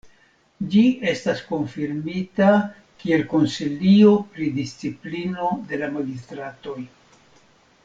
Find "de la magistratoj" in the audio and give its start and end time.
5.69-6.79